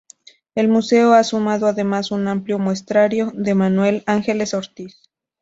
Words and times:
El 0.55 0.67
Museo 0.67 1.13
ha 1.13 1.23
sumado 1.23 1.67
además 1.67 2.09
un 2.09 2.27
amplio 2.27 2.57
muestrario 2.57 3.31
de 3.35 3.53
Manuel 3.53 4.01
Ángeles 4.07 4.55
Ortiz. 4.55 4.99